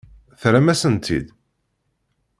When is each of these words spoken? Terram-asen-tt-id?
Terram-asen-tt-id? 0.41 1.27